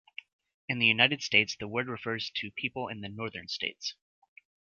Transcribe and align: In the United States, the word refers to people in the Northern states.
In 0.67 0.79
the 0.79 0.87
United 0.87 1.21
States, 1.21 1.55
the 1.55 1.67
word 1.67 1.87
refers 1.87 2.31
to 2.31 2.49
people 2.49 2.87
in 2.87 3.01
the 3.01 3.07
Northern 3.09 3.47
states. 3.47 3.93